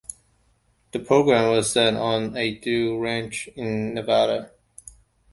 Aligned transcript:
The 0.93 0.99
program 0.99 1.51
was 1.51 1.71
set 1.73 1.93
on 1.95 2.35
a 2.35 2.55
dude 2.55 2.99
ranch 3.03 3.47
in 3.55 3.93
Nevada. 3.93 4.49